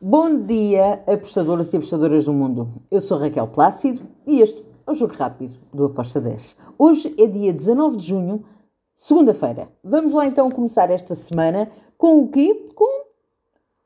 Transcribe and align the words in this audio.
Bom 0.00 0.42
dia, 0.42 1.02
apostadoras 1.08 1.74
e 1.74 1.76
apostadoras 1.76 2.24
do 2.24 2.32
mundo. 2.32 2.68
Eu 2.88 3.00
sou 3.00 3.18
Raquel 3.18 3.48
Plácido 3.48 4.02
e 4.24 4.40
este 4.40 4.64
é 4.86 4.92
o 4.92 4.94
Jogo 4.94 5.12
Rápido 5.12 5.58
do 5.74 5.86
Aposta 5.86 6.20
10. 6.20 6.54
Hoje 6.78 7.12
é 7.18 7.26
dia 7.26 7.52
19 7.52 7.96
de 7.96 8.06
junho, 8.06 8.44
segunda-feira. 8.94 9.68
Vamos 9.82 10.14
lá 10.14 10.24
então 10.24 10.52
começar 10.52 10.88
esta 10.88 11.16
semana 11.16 11.68
com 11.96 12.22
o 12.22 12.28
quê? 12.28 12.68
Com 12.76 13.06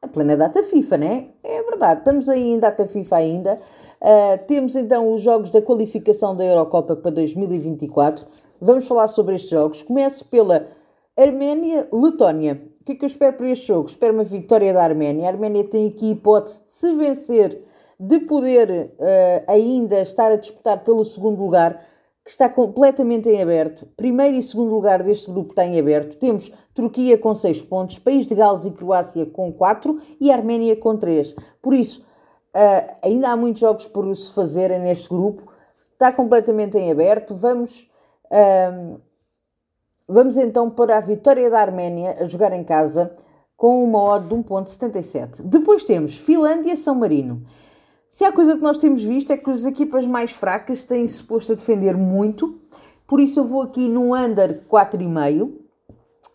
a 0.03 0.09
plena 0.09 0.37
data 0.37 0.63
FIFA, 0.63 0.99
né? 0.99 1.29
É 1.43 1.63
verdade, 1.63 2.01
estamos 2.01 2.29
aí 2.29 2.47
em 2.47 2.61
data 2.61 2.87
FIFA 2.87 3.17
ainda. 3.17 3.55
Uh, 3.55 4.47
temos 4.47 4.77
então 4.77 5.15
os 5.15 5.23
jogos 5.23 5.49
da 5.49 5.63
qualificação 5.63 6.37
da 6.37 6.45
Eurocopa 6.45 6.95
para 6.95 7.11
2024. 7.11 8.27
Vamos 8.61 8.87
falar 8.87 9.09
sobre 9.09 9.37
estes 9.37 9.51
jogos. 9.51 9.83
Começo 9.83 10.27
pela 10.27 10.67
Arménia-Letónia. 11.17 12.71
O 12.83 12.85
que 12.85 12.93
é 12.93 12.95
que 12.97 13.05
eu 13.05 13.07
espero 13.07 13.35
para 13.35 13.49
este 13.49 13.69
jogo? 13.69 13.89
Espero 13.89 14.13
uma 14.13 14.25
vitória 14.25 14.73
da 14.75 14.83
Arménia. 14.83 15.27
A 15.27 15.29
Arménia 15.29 15.63
tem 15.63 15.87
aqui 15.87 16.11
hipótese 16.11 16.65
de 16.65 16.73
se 16.73 16.93
vencer, 16.93 17.63
de 17.97 18.19
poder 18.19 18.93
uh, 18.99 19.45
ainda 19.47 20.01
estar 20.01 20.33
a 20.33 20.37
disputar 20.37 20.83
pelo 20.83 21.05
segundo 21.05 21.41
lugar, 21.41 21.81
que 22.25 22.31
está 22.33 22.49
completamente 22.49 23.29
em 23.29 23.41
aberto. 23.41 23.87
Primeiro 23.97 24.37
e 24.37 24.43
segundo 24.43 24.75
lugar 24.75 25.01
deste 25.01 25.31
grupo 25.31 25.51
está 25.51 25.65
em 25.65 25.79
aberto. 25.79 26.17
Temos 26.17 26.51
Turquia 26.75 27.17
com 27.17 27.33
6 27.33 27.63
pontos, 27.63 28.01
País 28.01 28.27
de 28.27 28.35
Gales 28.35 28.65
e 28.65 28.73
Croácia 28.73 29.27
com 29.27 29.53
4 29.53 30.01
e 30.21 30.33
Arménia 30.33 30.75
com 30.75 30.97
3. 30.97 31.37
Por 31.63 31.75
isso, 31.75 32.05
uh, 32.53 32.97
ainda 33.01 33.29
há 33.29 33.37
muitos 33.37 33.61
jogos 33.61 33.87
por 33.87 34.13
se 34.17 34.35
fazerem 34.35 34.81
neste 34.81 35.09
grupo. 35.09 35.53
Está 35.79 36.11
completamente 36.11 36.77
em 36.77 36.91
aberto. 36.91 37.33
Vamos. 37.33 37.89
Uh, 38.25 39.01
Vamos 40.13 40.37
então 40.37 40.69
para 40.69 40.99
a 40.99 41.01
vitória 41.01 41.49
da 41.49 41.59
Arménia 41.59 42.19
a 42.21 42.27
jogar 42.27 42.53
em 42.53 42.63
casa 42.63 43.17
com 43.57 43.83
uma 43.83 43.99
odd 43.99 44.29
de 44.29 44.35
1.77. 44.35 45.41
Depois 45.41 45.85
temos 45.85 46.19
Finlândia-São 46.19 46.95
Marino. 46.95 47.43
Se 48.11 48.23
há 48.23 48.31
coisa 48.31 48.55
que 48.55 48.61
nós 48.61 48.77
temos 48.77 49.03
visto 49.03 49.33
é 49.33 49.39
que 49.39 49.49
as 49.49 49.65
equipas 49.65 50.05
mais 50.05 50.31
fracas 50.31 50.85
têm-se 50.85 51.25
posto 51.25 51.53
a 51.53 51.55
defender 51.55 51.97
muito, 51.97 52.61
por 53.07 53.21
isso 53.21 53.41
eu 53.41 53.45
vou 53.45 53.63
aqui 53.63 53.89
no 53.89 54.15
under 54.15 54.63
4,5. 54.71 55.51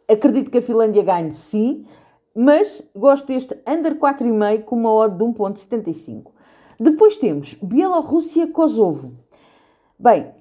Acredito 0.10 0.50
que 0.50 0.58
a 0.58 0.62
Finlândia 0.64 1.04
ganhe 1.04 1.32
sim, 1.32 1.86
mas 2.34 2.82
gosto 2.96 3.28
deste 3.28 3.56
under 3.68 3.94
4,5 4.00 4.64
com 4.64 4.76
uma 4.76 4.92
odd 4.92 5.16
de 5.16 5.24
1.75. 5.24 6.32
Depois 6.80 7.16
temos 7.18 7.54
Bielorrússia-Kosovo. 7.62 9.12
Bem, 10.00 10.32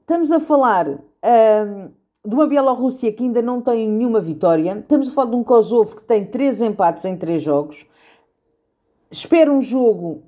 estamos 0.00 0.32
a 0.32 0.40
falar... 0.40 0.88
Hum, 0.88 1.90
de 2.26 2.34
uma 2.34 2.46
Bielorrússia 2.46 3.12
que 3.12 3.22
ainda 3.22 3.40
não 3.40 3.60
tem 3.60 3.88
nenhuma 3.88 4.20
vitória. 4.20 4.78
Estamos 4.78 5.08
a 5.08 5.12
falar 5.12 5.30
de 5.30 5.36
um 5.36 5.44
Kosovo 5.44 5.96
que 5.96 6.02
tem 6.02 6.24
três 6.24 6.60
empates 6.60 7.04
em 7.04 7.16
três 7.16 7.42
jogos. 7.42 7.86
Espero 9.10 9.52
um 9.52 9.62
jogo 9.62 10.22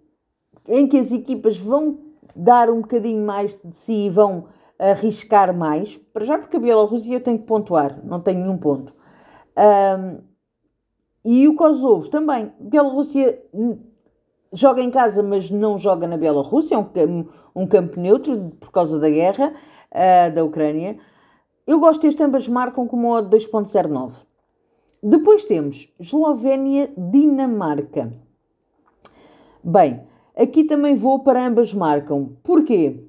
em 0.67 0.87
que 0.87 0.99
as 0.99 1.12
equipas 1.12 1.59
vão 1.59 1.99
dar 2.34 2.71
um 2.71 2.81
bocadinho 2.81 3.25
mais 3.25 3.59
de 3.62 3.75
si 3.75 4.07
e 4.07 4.11
vão 4.11 4.47
arriscar 4.79 5.55
mais. 5.55 5.97
Para 5.97 6.25
já, 6.25 6.39
porque 6.39 6.57
a 6.57 6.61
Bielorrússia 6.61 7.21
tem 7.21 7.37
que 7.37 7.45
pontuar, 7.45 8.01
não 8.05 8.21
tem 8.21 8.37
nenhum 8.37 8.56
ponto. 8.56 8.95
Um, 9.56 10.23
e 11.25 11.47
o 11.47 11.55
Kosovo 11.55 12.09
também. 12.09 12.53
Bielorrússia 12.59 13.39
joga 14.53 14.83
em 14.83 14.91
casa, 14.91 15.23
mas 15.23 15.51
não 15.51 15.79
joga 15.79 16.06
na 16.06 16.17
Bielorrússia, 16.17 16.75
é 16.75 16.79
um, 16.79 17.27
um 17.55 17.67
campo 17.67 18.01
neutro 18.01 18.51
por 18.59 18.73
causa 18.73 18.99
da 18.99 19.09
guerra 19.09 19.53
uh, 19.93 20.34
da 20.34 20.43
Ucrânia. 20.43 20.99
Eu 21.67 21.79
gosto 21.79 22.01
deste, 22.03 22.23
ambas 22.23 22.49
marcam 22.49 22.87
com 22.87 22.97
uma 22.97 23.19
odd 23.19 23.37
2.09. 23.37 24.13
Depois 25.03 25.45
temos 25.45 25.89
Eslovénia-Dinamarca. 25.99 28.13
Bem, 29.63 30.03
aqui 30.37 30.65
também 30.65 30.97
vou 30.97 31.21
para 31.21 31.47
ambas 31.47 31.73
marcam. 31.73 32.37
Porquê? 32.43 33.05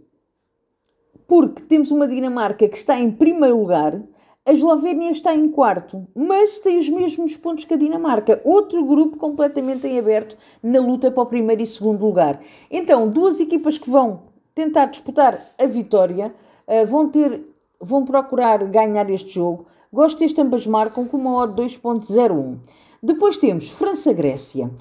Porque 1.28 1.64
temos 1.64 1.90
uma 1.90 2.08
Dinamarca 2.08 2.68
que 2.68 2.78
está 2.78 3.00
em 3.00 3.12
primeiro 3.12 3.59
lugar, 3.59 4.00
a 4.46 4.52
Eslovénia 4.52 5.09
está 5.09 5.34
em 5.34 5.50
quarto, 5.50 6.06
mas 6.13 6.59
tem 6.59 6.78
os 6.78 6.90
mesmos 6.90 7.38
pontos 7.38 7.66
que 7.66 7.74
a 7.74 7.78
Dinamarca. 7.78 8.42
Outro 8.44 8.86
grupo 8.86 9.18
completamente 9.18 9.88
em 9.88 9.97
aberto 9.97 10.38
na 10.62 10.80
luta 10.80 11.09
para 11.09 11.24
o 11.24 11.25
primeiro 11.25 11.62
e 11.62 11.66
segundo 11.66 12.06
lugar. 12.06 12.40
Então, 12.69 13.09
duas 13.09 13.40
equipas 13.40 13.78
que 13.78 13.90
vão 13.90 14.24
tentar 14.53 14.86
disputar 14.86 15.53
a 15.58 15.66
vitória 15.66 16.36
uh, 16.68 16.86
vão 16.86 17.09
ter 17.09 17.53
vão 17.83 18.05
procurar 18.05 18.63
ganhar 18.63 19.09
este 19.09 19.31
jogo. 19.33 19.66
Gosto 19.91 20.19
deste 20.19 20.41
ambas 20.41 20.66
marcam 20.66 21.05
com 21.05 21.17
uma 21.17 21.35
odd 21.35 21.61
2.01. 21.61 22.57
Depois 23.01 23.38
temos 23.38 23.69
França-Grécia. 23.69 24.71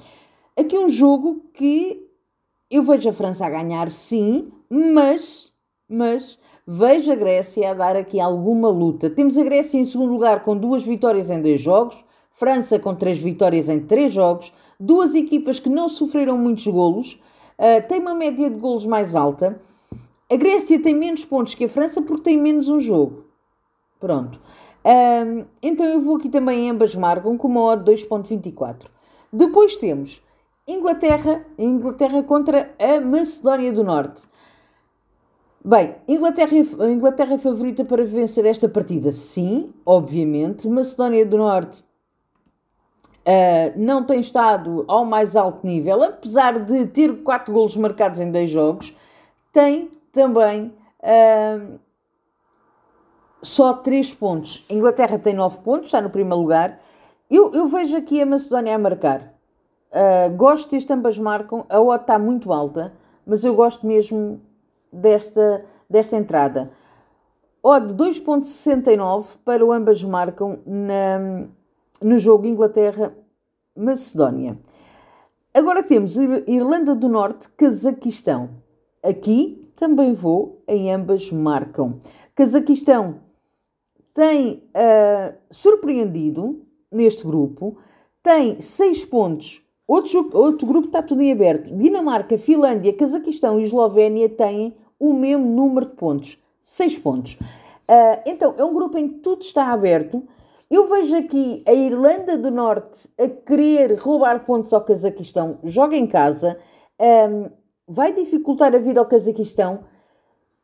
Aqui 0.57 0.79
um 0.79 0.89
jogo 0.89 1.43
que 1.53 2.09
eu 2.71 2.83
vejo 2.83 3.09
a 3.09 3.13
França 3.13 3.45
a 3.45 3.51
ganhar, 3.51 3.89
sim, 3.89 4.53
mas, 4.71 5.53
mas 5.89 6.39
vejo 6.67 7.11
a 7.11 7.17
Grécia 7.17 7.71
a 7.71 7.75
dar 7.75 7.97
aqui 7.97 8.21
alguma 8.21 8.69
luta. 8.69 9.11
Temos 9.11 9.37
a 9.37 9.43
Grécia 9.43 9.79
em 9.79 9.85
segundo 9.85 10.13
lugar 10.13 10.43
com 10.43 10.57
duas 10.57 10.85
vitórias 10.85 11.29
em 11.29 11.43
dois 11.43 11.61
jogos, 11.61 12.05
França 12.31 12.79
com 12.79 12.95
três 12.95 13.19
vitórias 13.19 13.69
em 13.69 13.81
três 13.81 14.13
jogos, 14.13 14.53
duas 14.81 15.15
equipas 15.15 15.59
que 15.59 15.69
não 15.69 15.89
sofreram 15.89 16.39
muitos 16.39 16.67
golos, 16.67 17.21
uh, 17.59 17.87
tem 17.87 18.01
uma 18.01 18.15
média 18.15 18.49
de 18.49 18.57
golos 18.57 18.87
mais 18.87 19.15
alta. 19.15 19.61
A 20.33 20.37
Grécia 20.37 20.81
tem 20.81 20.95
menos 20.95 21.27
pontos 21.27 21.55
que 21.55 21.67
a 21.67 21.69
França 21.69 22.01
porque 22.01 22.23
tem 22.23 22.39
menos 22.39 22.67
um 22.71 22.81
jogo. 22.81 23.27
Pronto. 24.01 24.41
Um, 24.83 25.45
então 25.63 25.85
eu 25.85 26.01
vou 26.01 26.17
aqui 26.17 26.31
também 26.31 26.71
ambas 26.71 26.95
marcam 26.95 27.37
com 27.37 27.49
uma 27.49 27.61
odd 27.61 27.93
2.24. 27.93 28.87
Depois 29.31 29.77
temos 29.77 30.23
Inglaterra, 30.67 31.45
Inglaterra 31.59 32.23
contra 32.23 32.75
a 32.79 32.99
Macedónia 32.99 33.75
do 33.75 33.85
Norte. 33.85 34.23
Bem, 35.63 35.97
Inglaterra, 36.09 36.57
Inglaterra 36.89 37.37
favorita 37.37 37.85
para 37.85 38.03
vencer 38.03 38.47
esta 38.47 38.71
partida? 38.71 39.13
Sim, 39.13 39.75
obviamente. 39.85 40.67
Macedónia 40.67 41.27
do 41.27 41.37
Norte 41.37 41.85
uh, 43.29 43.73
não 43.77 44.03
tem 44.03 44.21
estado 44.21 44.87
ao 44.89 45.05
mais 45.05 45.37
alto 45.37 45.67
nível, 45.67 46.03
apesar 46.03 46.59
de 46.59 46.87
ter 46.87 47.23
4 47.23 47.53
golos 47.53 47.77
marcados 47.77 48.19
em 48.19 48.33
2 48.33 48.49
jogos, 48.49 48.97
tem 49.53 49.91
também 50.13 50.73
uh, 51.01 51.79
só 53.43 53.73
3 53.73 54.15
pontos. 54.15 54.65
A 54.71 54.75
Inglaterra 54.75 55.19
tem 55.19 55.35
9 55.35 55.61
pontos, 55.61 55.87
está 55.87 56.01
no 56.01 56.11
primeiro 56.11 56.41
lugar. 56.41 56.81
Eu, 57.31 57.53
eu 57.53 57.67
vejo 57.67 57.97
aqui 57.97 58.21
a 58.21 58.27
Macedónia 58.27 58.75
a 58.75 58.79
marcar. 58.79 59.33
Uh, 59.91 60.37
gosto 60.37 60.71
deste 60.71 60.93
ambas 60.93 61.19
marcam. 61.19 61.65
A 61.69 61.81
odd 61.81 62.03
está 62.03 62.19
muito 62.19 62.53
alta, 62.53 62.93
mas 63.27 63.43
eu 63.43 63.55
gosto 63.55 63.87
mesmo 63.87 64.41
desta, 64.93 65.65
desta 65.89 66.17
entrada. 66.17 66.71
Odd 67.63 67.95
2.69 67.95 69.37
para 69.45 69.65
o 69.65 69.73
ambas 69.73 70.03
marcam 70.03 70.59
na, 70.67 71.47
no 72.03 72.19
jogo 72.19 72.47
Inglaterra-Macedónia. 72.47 74.59
Agora 75.55 75.83
temos 75.83 76.17
Irlanda 76.17 76.95
do 76.95 77.09
Norte, 77.09 77.49
Cazaquistão. 77.51 78.62
Aqui 79.03 79.69
também 79.77 80.13
vou, 80.13 80.63
em 80.69 80.93
ambas 80.93 81.31
marcam. 81.33 81.99
Cazaquistão 82.35 83.21
tem 84.15 84.63
uh, 84.77 85.35
surpreendido 85.51 86.63
neste 86.91 87.25
grupo, 87.25 87.79
tem 88.23 88.61
6 88.61 89.05
pontos. 89.07 89.61
Outro, 89.89 90.31
outro 90.33 90.67
grupo 90.67 90.87
está 90.87 91.03
tudo 91.03 91.21
em 91.21 91.33
aberto. 91.33 91.75
Dinamarca, 91.75 92.39
Finlândia, 92.39 92.93
Cazaquistão 92.93 93.59
e 93.59 93.65
Eslovénia 93.65 94.29
têm 94.29 94.75
o 94.99 95.13
mesmo 95.13 95.45
número 95.45 95.87
de 95.87 95.97
pontos, 95.97 96.39
6 96.61 96.99
pontos. 97.01 97.35
Uh, 97.35 98.23
então, 98.25 98.55
é 98.57 98.65
um 98.65 98.73
grupo 98.73 98.97
em 98.97 99.09
que 99.09 99.15
tudo 99.19 99.43
está 99.43 99.73
aberto. 99.73 100.23
Eu 100.71 100.87
vejo 100.87 101.17
aqui 101.17 101.63
a 101.67 101.73
Irlanda 101.73 102.39
do 102.39 102.51
Norte 102.51 103.09
a 103.19 103.29
querer 103.29 103.99
roubar 103.99 104.47
pontos 104.47 104.73
ao 104.73 104.81
Cazaquistão, 104.81 105.59
joga 105.65 105.97
em 105.97 106.07
casa. 106.07 106.57
Um, 107.01 107.62
vai 107.93 108.13
dificultar 108.13 108.75
a 108.75 108.79
vida 108.79 108.99
ao 108.99 109.07
Cazaquistão. 109.07 109.81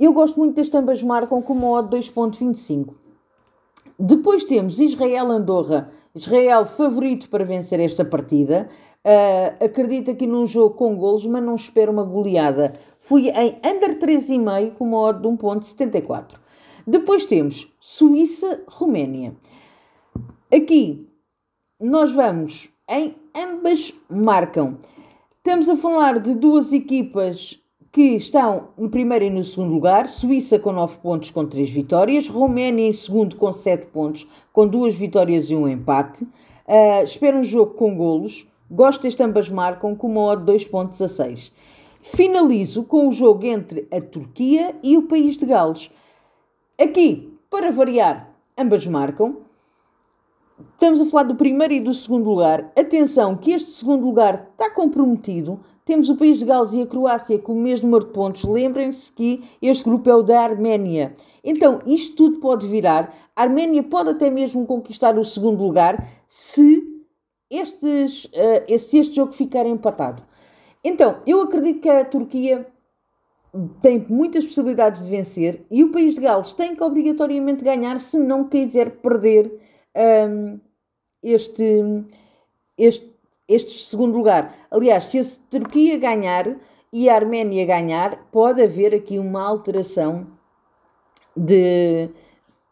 Eu 0.00 0.12
gosto 0.14 0.38
muito 0.38 0.54
deste 0.54 0.76
ambas 0.76 1.02
marcam 1.02 1.42
com 1.42 1.52
uma 1.52 1.68
odd 1.70 1.94
2.25. 1.94 2.94
Depois 3.98 4.44
temos 4.44 4.80
Israel-Andorra. 4.80 5.90
Israel 6.14 6.64
favorito 6.64 7.28
para 7.28 7.44
vencer 7.44 7.80
esta 7.80 8.04
partida. 8.04 8.68
Uh, 9.04 9.64
acredito 9.64 10.10
aqui 10.10 10.26
num 10.26 10.46
jogo 10.46 10.74
com 10.74 10.96
golos, 10.96 11.26
mas 11.26 11.42
não 11.42 11.54
espero 11.54 11.92
uma 11.92 12.04
goleada. 12.04 12.72
Fui 12.98 13.28
em 13.28 13.58
under 13.64 13.98
3,5 13.98 14.74
com 14.74 14.84
uma 14.84 14.98
odd 14.98 15.20
de 15.20 15.28
1.74. 15.28 16.36
Depois 16.86 17.26
temos 17.26 17.70
Suíça-Roménia. 17.78 19.36
Aqui 20.52 21.06
nós 21.78 22.10
vamos 22.12 22.70
em 22.88 23.14
ambas 23.36 23.92
marcam. 24.08 24.78
Estamos 25.48 25.70
a 25.70 25.76
falar 25.78 26.18
de 26.18 26.34
duas 26.34 26.74
equipas 26.74 27.58
que 27.90 28.02
estão 28.02 28.68
no 28.76 28.90
primeiro 28.90 29.24
e 29.24 29.30
no 29.30 29.42
segundo 29.42 29.72
lugar, 29.72 30.06
Suíça 30.06 30.58
com 30.58 30.72
9 30.72 30.98
pontos 30.98 31.30
com 31.30 31.46
3 31.46 31.70
vitórias, 31.70 32.28
Roménia 32.28 32.86
em 32.86 32.92
segundo 32.92 33.34
com 33.34 33.50
7 33.50 33.86
pontos, 33.86 34.26
com 34.52 34.68
2 34.68 34.94
vitórias 34.94 35.50
e 35.50 35.56
um 35.56 35.66
empate. 35.66 36.22
Uh, 36.22 37.02
espero 37.02 37.38
um 37.38 37.44
jogo 37.44 37.72
com 37.72 37.96
golos, 37.96 38.46
Gosto 38.70 39.04
deste 39.04 39.22
ambas 39.22 39.48
marcam 39.48 39.96
com 39.96 40.08
uma 40.08 40.20
odd 40.20 40.52
2.16. 40.52 41.50
Finalizo 42.02 42.84
com 42.84 43.08
o 43.08 43.12
jogo 43.12 43.46
entre 43.46 43.88
a 43.90 44.02
Turquia 44.02 44.76
e 44.82 44.98
o 44.98 45.04
país 45.04 45.34
de 45.38 45.46
Gales. 45.46 45.90
Aqui, 46.78 47.32
para 47.48 47.72
variar, 47.72 48.34
ambas 48.58 48.86
marcam. 48.86 49.47
Estamos 50.58 51.00
a 51.00 51.06
falar 51.06 51.22
do 51.22 51.36
primeiro 51.36 51.72
e 51.72 51.80
do 51.80 51.94
segundo 51.94 52.28
lugar. 52.28 52.72
Atenção 52.76 53.36
que 53.36 53.52
este 53.52 53.70
segundo 53.70 54.04
lugar 54.04 54.48
está 54.52 54.68
comprometido. 54.68 55.60
Temos 55.84 56.08
o 56.08 56.16
país 56.16 56.40
de 56.40 56.44
Gales 56.44 56.72
e 56.72 56.82
a 56.82 56.86
Croácia 56.86 57.38
com 57.38 57.52
o 57.52 57.60
mesmo 57.60 57.86
número 57.86 58.06
de 58.06 58.12
pontos. 58.12 58.42
Lembrem-se 58.42 59.12
que 59.12 59.42
este 59.62 59.84
grupo 59.84 60.10
é 60.10 60.16
o 60.16 60.22
da 60.22 60.40
Arménia. 60.40 61.14
Então, 61.44 61.80
isto 61.86 62.16
tudo 62.16 62.40
pode 62.40 62.66
virar. 62.66 63.14
A 63.36 63.42
Arménia 63.42 63.84
pode 63.84 64.10
até 64.10 64.30
mesmo 64.30 64.66
conquistar 64.66 65.16
o 65.16 65.24
segundo 65.24 65.62
lugar 65.62 66.08
se, 66.26 66.82
estes, 67.48 68.24
uh, 68.24 68.78
se 68.78 68.98
este 68.98 69.14
jogo 69.14 69.32
ficar 69.32 69.64
empatado. 69.64 70.24
Então, 70.82 71.18
eu 71.24 71.40
acredito 71.40 71.82
que 71.82 71.88
a 71.88 72.04
Turquia 72.04 72.66
tem 73.80 74.04
muitas 74.08 74.44
possibilidades 74.44 75.04
de 75.04 75.10
vencer 75.10 75.64
e 75.70 75.84
o 75.84 75.92
país 75.92 76.14
de 76.14 76.20
Gales 76.20 76.52
tem 76.52 76.74
que 76.74 76.82
obrigatoriamente 76.82 77.62
ganhar 77.62 77.98
se 78.00 78.18
não 78.18 78.44
quiser 78.44 78.96
perder 78.96 79.68
um, 79.96 80.60
este, 81.22 82.04
este, 82.76 83.12
este 83.48 83.84
segundo 83.84 84.16
lugar. 84.16 84.54
Aliás, 84.70 85.04
se 85.04 85.18
a 85.18 85.24
Turquia 85.50 85.98
ganhar 85.98 86.56
e 86.92 87.08
a 87.08 87.14
Arménia 87.14 87.66
ganhar, 87.66 88.28
pode 88.30 88.62
haver 88.62 88.94
aqui 88.94 89.18
uma 89.18 89.42
alteração 89.42 90.26
de, 91.36 92.08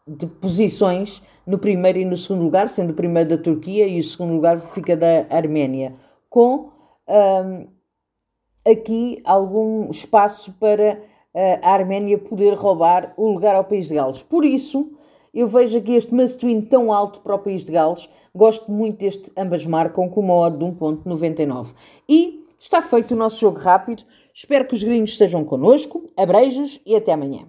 de 0.07 0.25
posições 0.25 1.21
no 1.45 1.57
primeiro 1.57 1.99
e 1.99 2.05
no 2.05 2.17
segundo 2.17 2.43
lugar, 2.43 2.67
sendo 2.67 2.91
o 2.91 2.95
primeiro 2.95 3.29
da 3.29 3.37
Turquia 3.37 3.87
e 3.87 3.99
o 3.99 4.03
segundo 4.03 4.33
lugar 4.33 4.59
fica 4.59 4.97
da 4.97 5.25
Arménia, 5.29 5.95
com 6.29 6.71
um, 7.07 7.67
aqui 8.69 9.21
algum 9.23 9.89
espaço 9.89 10.51
para 10.59 10.99
uh, 11.33 11.59
a 11.63 11.71
Arménia 11.71 12.17
poder 12.17 12.53
roubar 12.53 13.13
o 13.15 13.29
lugar 13.29 13.55
ao 13.55 13.63
país 13.63 13.87
de 13.87 13.95
Gales. 13.95 14.21
Por 14.21 14.43
isso, 14.43 14.91
eu 15.33 15.47
vejo 15.47 15.77
aqui 15.77 15.93
este 15.93 16.13
must-win 16.13 16.61
tão 16.61 16.91
alto 16.91 17.19
para 17.19 17.35
o 17.35 17.39
país 17.39 17.63
de 17.63 17.71
Gales. 17.71 18.09
Gosto 18.33 18.71
muito 18.71 18.99
deste, 18.99 19.31
ambas 19.37 19.65
marcam 19.65 20.09
com 20.09 20.21
uma 20.21 20.33
odd 20.33 20.57
de 20.57 20.65
1.99. 20.65 21.73
E 22.07 22.45
está 22.59 22.81
feito 22.81 23.13
o 23.13 23.17
nosso 23.17 23.39
jogo 23.39 23.59
rápido. 23.59 24.03
Espero 24.33 24.67
que 24.67 24.75
os 24.75 24.83
gringos 24.83 25.11
estejam 25.11 25.43
connosco. 25.43 26.09
Abreijos 26.15 26.79
e 26.85 26.95
até 26.95 27.13
amanhã. 27.13 27.47